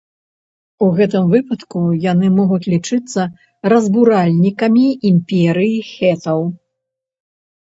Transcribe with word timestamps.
У 0.85 0.85
гэтым 0.99 1.27
выпадку, 1.33 1.81
яны 2.11 2.27
могуць 2.39 2.65
лічыцца 2.73 3.21
разбуральнікамі 3.75 4.85
імперыі 5.11 5.77
хетаў. 5.93 6.39